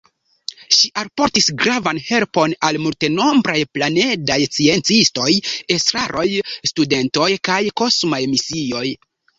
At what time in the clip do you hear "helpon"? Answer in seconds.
2.05-2.55